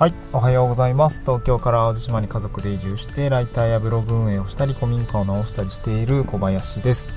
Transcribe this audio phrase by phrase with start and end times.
[0.00, 1.20] はい、おはようございます。
[1.20, 7.10] 東京から淡路島に家族で移住して、ライターやブログ運営をしたり、古民家を直したりしている小林です。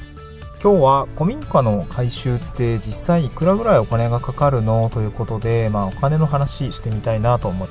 [0.62, 4.90] 今日は古民家の改修って実際いくらぐらいお金がかかるの？
[4.90, 7.70] ということで、まあお金の話してみたいなと思い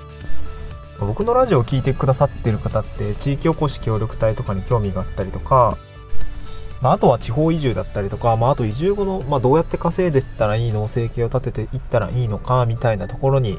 [0.98, 5.76] 僕のラジオを聞いてくださってる方って地域おこし協力隊とかに興味があったりとか、
[6.80, 13.58] まあ、あとは地方移住だったりとか、まあ、あと移住後の、まあ、どうやって稼いでいったらいいの、生計を立てていったらいいのか、みたいなところに、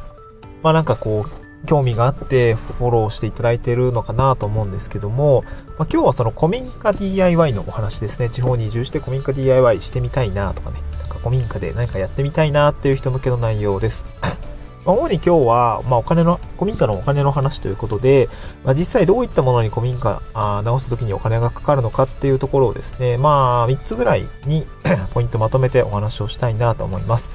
[0.64, 5.44] まあ、なんかこう、興味があってフォローしていただいているのかなと思うんですけども、
[5.78, 8.30] まあ、今日はその古民家 DIY のお話ですね。
[8.30, 14.06] 地方に移住して古民家 DIY してみたいなとかね、なんか古民家で何かやってみたいなっていう人向けの内容です。
[14.86, 18.28] ま、主に今日は、まあ、お金の、古民家のお金の話ということで、
[18.66, 24.68] まあ、実際どういったものに古民家あ直すときにお金がかかるのかっていうところをですね、まあ、3つぐらいに
[25.14, 27.30] ポイントまとめてお話をしたいなと思います。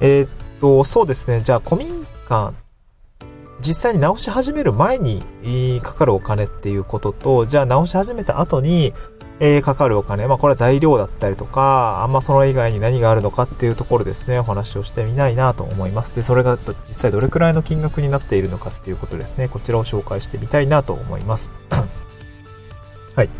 [0.00, 0.28] えー、っ
[0.62, 2.54] と、そうですね、じゃあ古民家、
[3.60, 5.22] 実際に直し始める前に
[5.82, 8.92] かかるお金っていうことと、じゃあ直し始めた後に、
[9.42, 16.14] え、かかるお金、まあこれは材料だったりとか、あんまそれ以外に何があるのかっていうところですね、お話をしてみたいなと思います。
[16.14, 21.52] で、それが実際どれくらいの金額になっているのかっていうことですね、こちらを紹介してみたいなと思います。
[23.16, 23.30] はい。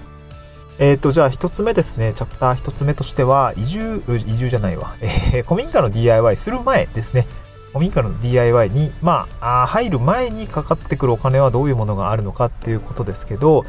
[0.78, 7.27] えっ、ー、と、じゃあ一つ目ですね、チャプター一つ目としては、移住、移住じゃないわ、えー、古民家の DIY する前ですね。
[7.72, 13.64] 古民家の DIY に、まあ、入る前にかかってくるお金はどういうものがあるのかっていうことですけど、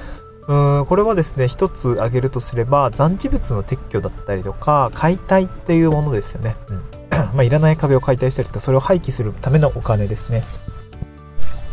[0.47, 6.55] うんこれはですね、一つ挙げるとすれば、残地物の撤去だったりとか、解体っていうものですよね。
[6.67, 6.75] うん。
[7.35, 10.43] まあ、いらない壁を解体したりとか、それを廃棄するためのお金ですね。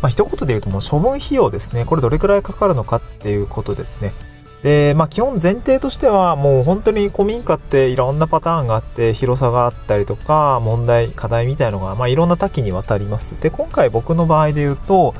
[0.01, 1.83] まあ、一言で言うともう処分費用ですね。
[1.83, 4.13] これどれくらいかかるのかっていうことですね。
[4.63, 13.39] で、まあ基本前提としてはもう本当に古民家っていろんなパターンがあって広さがあったりとか問題、課題みたいのがまあいろんな多岐にわたります。
[13.39, 15.13] で、今回僕の場合で言うと、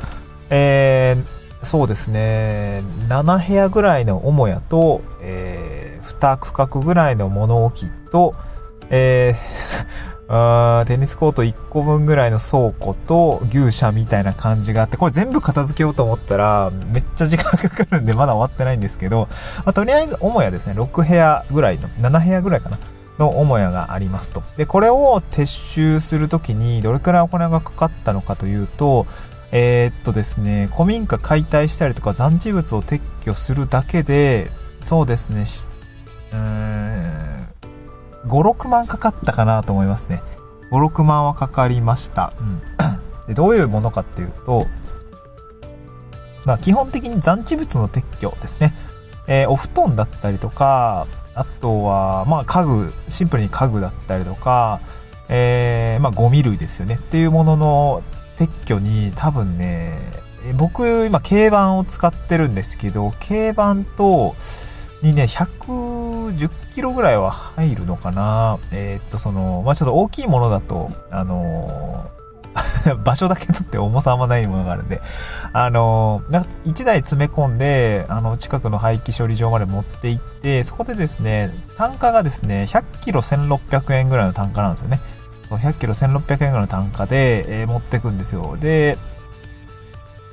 [0.50, 8.36] えー、そうですね、7部屋ぐらいの母屋と、えー、2区画ぐらいの物置と、
[8.90, 9.79] えー
[10.32, 22.78] あテニスコート1個分ぐらいの倉庫と牛舎みたいな感じがあって、これ全部片付けようと思ったら、めっちゃ時間かかるんでまだ終わってないんですけど、ま あ、とりあえず母屋ですね、6部屋ぐらいの、7部屋ぐらいかな。
[23.18, 24.44] の母屋がありますと。
[24.56, 29.08] で、これを撤収するときにどれくらいお金がかかったのかというと、
[29.52, 35.44] えー、っとですね、古民家解体したりとか残地物を撤去するだけで、そうですね、
[36.32, 37.19] うーん、
[38.26, 40.22] 5、6万かかったかなと思いますね。
[40.72, 42.34] 5、6万はかかりました。
[42.40, 42.62] うん。
[43.28, 44.66] で、どういうものかっていうと、
[46.46, 48.74] まあ基本的に残地物の撤去ですね。
[49.28, 54.80] えー、お布団だったりとか、あとは、まあ家具、シンプルに家具だったりとか、
[55.28, 58.04] えー、まあゴミ類ですよねっていうものの
[58.38, 60.00] 撤去に多分ね、
[60.58, 64.36] 僕今軽バンを使ってるんですけど、軽バンと、
[65.02, 65.28] にね、
[66.32, 68.60] 10キロぐらいは入るのかな。
[68.72, 72.20] えー、っと、その、まあ、ちょっと大きいものだと、あのー、
[73.04, 75.02] 場所だけ取って重さあんまないものがあるんで、
[75.54, 85.02] あのー、なんか1台詰め込んで、あの、近くの廃棄処理場まで持って行って、そこでですね、単価がですね、100キロ1600円ぐらいの単価なんですよね。
[85.50, 88.58] 100キロ1600円ぐらいの単価で、えー、持ってくんですよ。
[88.60, 88.98] で、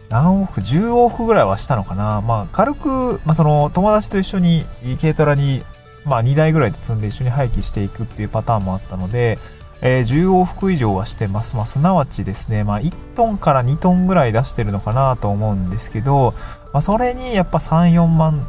[0.09, 4.65] 何往復 ?10 往復ぐらいはしたのかなまあ、軽く、まあ、その、友達と一緒に
[5.01, 5.65] 軽トラに、
[6.07, 9.39] まあ、2台ぐらいで積んで一緒に廃棄していくっていうパターンもあったので、
[9.83, 11.57] えー、10往復以上はしてます。
[11.57, 16.33] まあ、すなわちですね、まあ、1トンから2トンぐらい出してるのかなと思うんですけど、
[16.73, 18.47] まあ、それにやっぱ3、4万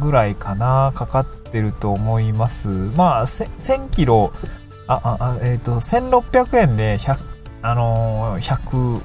[0.00, 2.68] ぐらいかな、かかってると思います。
[2.68, 4.32] まあ、1000キロ、
[4.86, 7.18] あ、あ、えっ、ー、と、1600円で100、
[7.62, 9.00] あのー、100、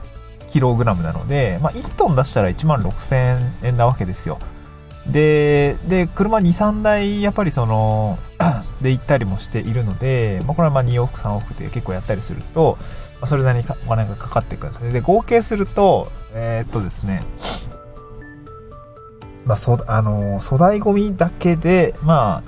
[0.47, 4.39] キログラムなので、まあ、1トン出したら1万6000円なわけですよ。
[5.07, 8.17] で、で、車2、3台、やっぱりその、
[8.81, 12.77] で行ったりもしているので、まあ、これはまあ2往復、3往復で結構やったりすると、
[13.13, 14.91] まあ、それなりにお金がかかっていくんですね。
[14.91, 17.23] で、合計すると、えー、っとですね、
[19.45, 22.43] まあ、そ、あの、粗大ゴミだけで、まあ、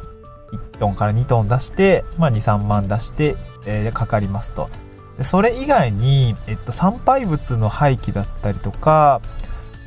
[0.51, 4.69] 1トンから2トン出して、まあ、2、3万出して、えー、かかりますと。
[5.17, 9.21] でそれ以外に、えっと、参拝物の廃棄だったりとか、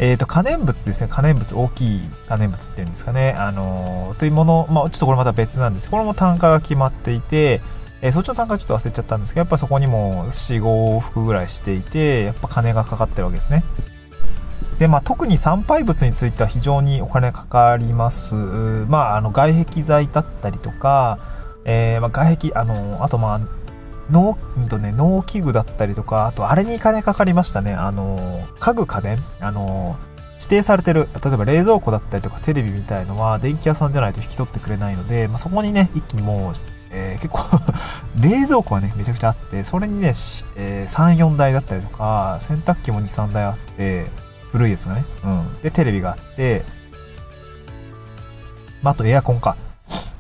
[0.03, 1.09] えっ、と、可燃物ですね。
[1.13, 3.35] 可燃物、大きい可燃物っていうんですかね。
[3.37, 5.91] あのー、というもの、まあ、ちょっとこれまた別なんです。
[5.91, 7.61] これも単価が決まっていて、
[8.01, 13.63] えー、そっちの単価ちょっと忘れちゃったんですけど、やっぱそこにも4、5往復ぐらいしていて、やっぱ金がかかってるわけですね。
[14.79, 18.35] で、まあ、特に参拝物については非常にお金かかります。
[18.35, 21.19] まあ、あの、外壁材だったりとか、
[21.67, 23.41] えー、まあ、外壁、あの、あとまあ、
[24.11, 27.73] 農、うんとね、農機具だったりとか、あとあれに金かかりましたね。
[27.73, 29.97] あの、家具家電あの、
[30.37, 36.55] 指定されてる、例えば冷蔵庫だったりとかテレビみたいのは電気屋さんじゃないと引き取ってくれないので、まあ、そこにね、一気にもう、
[36.93, 37.41] えー、結構
[38.21, 40.09] 冷蔵庫はね、めちゃくちゃあって、それにね、
[40.57, 44.07] えー、3、4台だったりとか、洗濯機も2、3台あって、
[44.51, 45.05] 古いやつがね。
[45.25, 45.61] うん。
[45.63, 46.65] で、テレビがあって、
[48.83, 49.57] まあ、あとエアコンか。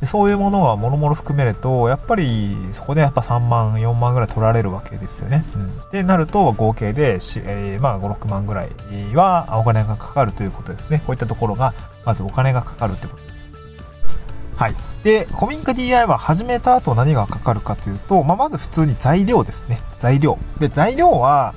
[0.00, 5.44] でそういうものがもろもろ含めると、やっぱりそこでやっぱ3万、4万ぐらい取られるわけですよね。
[5.55, 5.91] うん。
[5.91, 8.70] で、なると合計で、えー、まあ5、6万ぐらい
[9.14, 10.99] はお金がかかるということですね。
[11.00, 11.75] こういったところが、
[12.06, 13.47] まずお金がかかるってことです。
[14.56, 14.75] はい。
[15.02, 19.81] で、古民家 DIY 始めた後何がかかるかというと、まあ、まず普通に材料ですね。
[19.99, 20.38] 材料。
[20.58, 21.55] で、材料は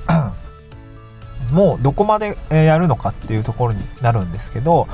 [1.52, 4.88] もうどこまでやるのかっていうところになるんですけど、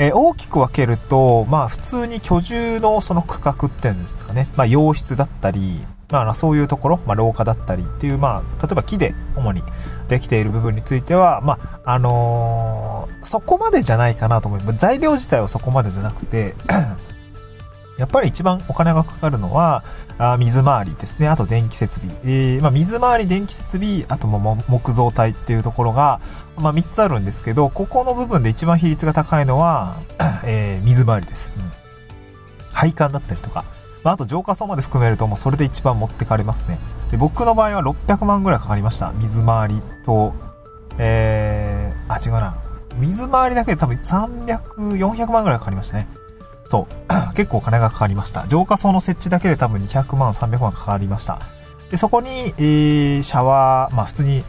[0.00, 4.48] えー、大きく分けると、まあ普通に居住のその区画っていうんですかね。
[4.56, 5.60] まあ洋室だったり、
[6.10, 9.62] まあそういうところ、まあ廊下だったりっていう、まあ例えば木で主に
[10.08, 14.78] できている部分については、まああのー、そこまでじゃないかなと思います。
[14.78, 16.54] 材料自体はそこまでじゃなくて
[18.00, 19.84] やっぱり一番お金がかかるのは、
[20.16, 21.28] あ水回りですね。
[21.28, 22.16] あと電気設備。
[22.24, 26.18] えー、まあ、水回り、電気設備、あとも木造体っていうところが、
[26.56, 29.98] まあ、3つあるんですけど、ここの部分で一番比率が高いのは、
[30.46, 31.52] えー、水回りです。
[31.58, 31.72] うん。
[32.72, 33.66] 配管だったりとか。
[34.02, 36.78] まあ、あと浄化層まで含めるともうそれで一番持ってかれますね。
[37.10, 39.12] で、僕の場合は600万ぐらいかかりました。
[39.12, 40.32] 水回りと、
[40.96, 42.54] えー、あ、違うな。
[42.96, 46.08] 水回りだけで多分300、400万ぐらいかかりましたね。
[46.70, 46.94] そう。
[47.34, 48.46] 結構お金がかかりました。
[48.46, 51.40] 浄化層の設置だけで多分200万、300万かかりました。
[51.90, 54.44] で、そこに、えー、シャワー、まあ普通に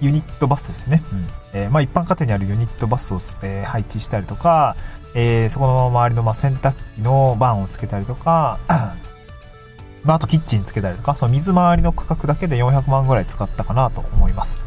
[0.00, 1.02] ユニットバスですね。
[1.12, 1.26] うん。
[1.54, 4.76] えー、まあ一般家庭にあるユニットバスを、えー、配置したりとか、
[5.14, 8.60] えー、そこの周りのまあ洗濯機のバンをつけたりとか、
[10.04, 14.62] まああとキッチンつけたりとか、その水回りの区画だけで400万ぐらい使ったかなと思います。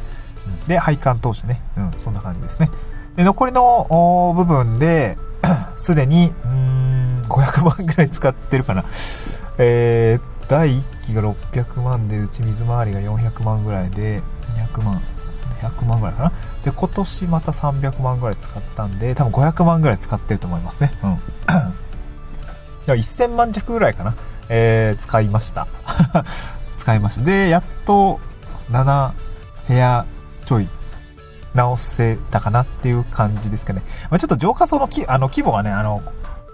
[0.46, 1.62] うん、で、配管通してね。
[1.78, 2.70] うん、そんな感じですね。
[3.16, 5.18] で、残りの部分で、
[5.78, 6.71] すでに、うん、
[7.32, 8.84] 500万ぐらい使ってるかな。
[9.58, 15.02] えー、第1期が600万で、うち水回りが400万ぐらいで、200万、
[15.62, 16.32] 100万ぐらいかな。
[16.64, 20.92] で、今年また300万ぐらい使ったんで、多分500万ぐらい使ってると思いますね。
[21.04, 21.18] うん。
[22.86, 24.16] だ1000万弱ぐらいかな。
[24.50, 25.68] えー、使いました。
[26.78, 27.24] 使いました。
[27.24, 28.20] で、やっと
[28.72, 29.14] 7
[29.68, 30.06] 部屋
[30.46, 30.68] ちょい
[31.54, 33.82] 直せたかなっていう感じですかね。
[34.10, 36.02] まあ、ちょっと浄化層のきあの規模がね、あの、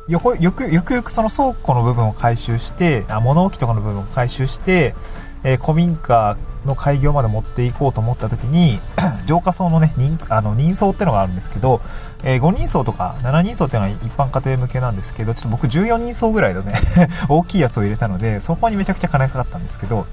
[0.07, 4.95] よく、よく、よくその倉庫の部分を回収して、あ物置とかの部分を回収して、
[5.43, 8.79] えー、古民家の開業まで持っていこうと思った時に、
[9.27, 11.81] 浄化層のね、人、あの、人層ってのがあるんですけど、
[12.23, 16.73] えー、5人層とか7人層っていうのは一般家庭向けなんですけど、ちょっと僕14人層ぐらいのね
[17.27, 20.05] 大きいやつを入れたので、そこにめちゃくちゃ金かかったんですけど、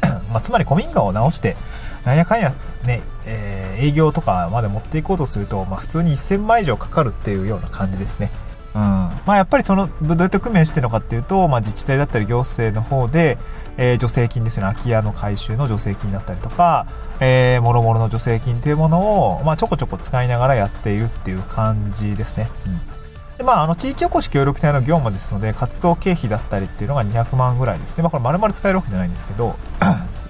[0.32, 1.56] まあ、つまり古民家を直して、
[2.04, 2.54] なんやかんや
[2.84, 8.30] ね、えー、営業とかまで持っていこうとすると、まあ、普通に1000万以上かかるっていうような感じですね。
[8.74, 8.80] うん。
[8.80, 13.38] まあ、やっぱりその、どうやって工面してるのかっていうと、まあ、自治体だったり行政の方で、
[13.76, 14.72] えー、助成金ですよね。
[14.72, 16.86] 空き家の改修の助成金だったりとか、
[17.20, 22.48] えー、もろもろの助成金っていうものを、まあ、ちょこちょこ使いながらやっているっていう感じですね。
[22.66, 22.80] うん。
[23.38, 28.02] で、まあ、あの、地域おこし協力隊の業務ですので、活動経費だったりっていうのが200万ぐらいですね。
[28.02, 29.54] まあ、これ丸々使えるわけじゃないんですけど、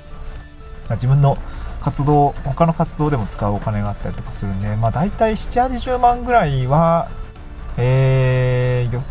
[0.90, 1.38] 自分の
[1.80, 7.08] 活動、他の活動でも使うお金があったりとかするんで、まあ大体7、80万ぐらいは、
[7.78, 9.02] えー、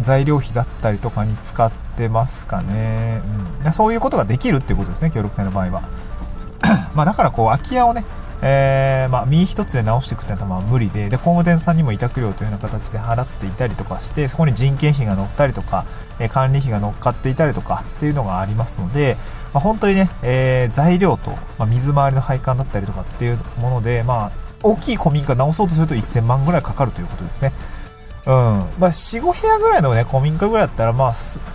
[0.00, 3.20] 材料費だったりとかに使ってますかね。
[3.64, 5.82] うん、そういうことができるっていうことですね、協力隊の場合は。
[6.94, 8.04] まあだからこう、空き家をね、
[8.42, 15.86] えー、まあ、身一つで直していくっていうのはまあ無理で、で、工務店さんにも委託料というような形で払っていたりとかして、そこに人件費が乗ったりとか、
[16.18, 19.16] えー、管理費が乗っかっていたりとかっていうのがありますので、
[19.54, 24.32] まあ、本当にね、えー、材料と、まあ、水回りの配管だったりとかっていうもので、まあ、
[24.62, 27.52] 大きい古民家直そうとすると1000万ぐらいかかるということですね。
[28.26, 28.32] うん。
[28.32, 31.12] まあ、4、5部屋ぐらいのね、古民家ぐらいだったら、まあ、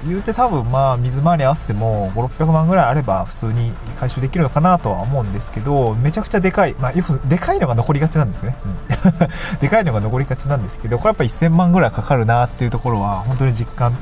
[0.07, 6.75] 言うて多分、まあ、水回り合わせても、5、600万ぐらいあれば、普通に回収できるのかなとは思うんですけど、めちゃくちゃでかい。
[6.79, 8.57] まあ、よく、でかいのが残りがちなんですけどね。
[8.65, 9.59] うん。
[9.59, 13.93] でかいのが残りがちなんですけど、これやっぱ1000万ぐらいかかるなっていうところは、本当に実感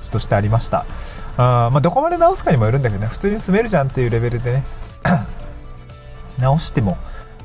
[0.00, 0.86] 値としてありました。
[1.36, 4.64] あまあ、どこまで直すかにもよるんだけどね、普通に住めるじゃんっていうレベルでね、
[6.38, 6.96] 直しても、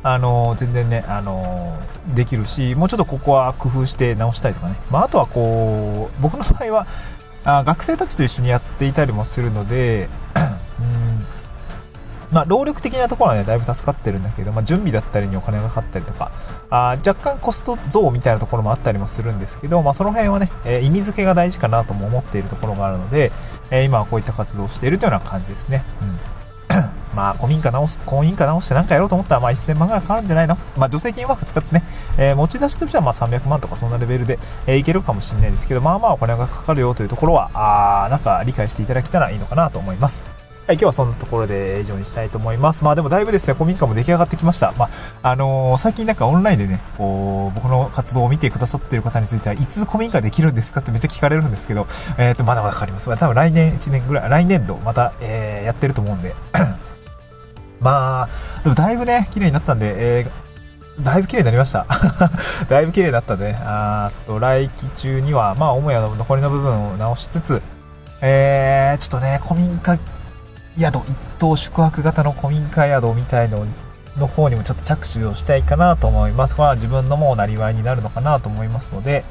[0.01, 1.77] あの、全然ね、あの、
[2.15, 4.75] できるし、もうちょっとここは工夫して直したいとかね。
[4.91, 6.88] まあ、あとはこう、僕の場合は、
[7.46, 10.10] あ学生たちと一緒にやっていたりもするので、
[10.79, 11.25] うん
[12.32, 16.32] まあ、労力的なところはね、だいぶ助かってるんだけど、まあ、準備だったりにお金がかかったりとか、
[16.70, 23.32] あ若干コスト増みたいなところもあったりもするんですけど、まあ、その辺はね、えー、意味付けが大事かなとも思っているところがあるので、
[23.72, 25.84] えー、今はこういった活動をしているというような感じですね。
[26.01, 26.38] うん
[27.16, 30.56] まあ、古民家直す、婚姻家直して何かやろうと思ったら、まあ、1000万ぐらいかかるんじゃないの？
[30.78, 31.84] まあ、助成金うまく使ってね、
[32.18, 40.39] えー、持ち出しとしては、まあ、300万とかそんなレベルで、えー、いけるかもしれないですけど、まあまあ、お金がかかるよというところは、あー、なんか理解していただけたらいいのかなと思います。
[40.70, 42.84] はい、今日はそんなところで以上にしたいと思います。
[42.84, 44.72] まあでもだいぶですね、古民家も出来上がってきました。
[44.78, 44.89] まあ、
[45.24, 51.88] あのー、最近なんかオンラインでね、こう、僕の活動を見てくださっている方については、いつ古民家できるんですかってめっちゃ聞かれるんですけど、
[52.20, 53.10] えっ、ー、と、まだまだかかります。
[53.10, 56.36] 多分来年1年ぐらい、来年度また、えー、やってると思うんで、
[57.79, 58.29] まあ、
[58.63, 61.86] でもだいぶね、綺麗になったんで、えー、だいぶ綺麗になりました。
[62.67, 67.62] だいぶ綺麗になったんで、ね、あと、来期中には、まあ、母屋の残りの部分を直しつつ、
[68.21, 69.98] えー、ちょっとね、古民家
[70.77, 73.65] 宿、一棟宿泊型の古民家宿みたいの
[74.17, 76.55] の方にもちょっと着手をしたいかなと思います。
[76.55, 79.24] これは自分のもうなりわいになるのかなと思いますので、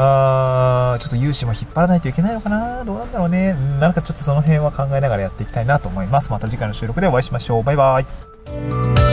[0.00, 2.84] あーちょっと融資も引っ張らないといけないのかな？
[2.84, 3.54] どうなんだろうね。
[3.80, 6.30] なんかちょっとその辺は考えながらやっていきたいなと思います。
[6.30, 7.64] また次回の収録でお会いしましょう。
[7.64, 9.07] バイバイ。